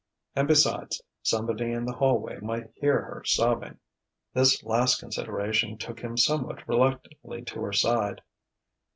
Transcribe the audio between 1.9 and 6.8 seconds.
hallway might hear her sobbing.... This last consideration took him somewhat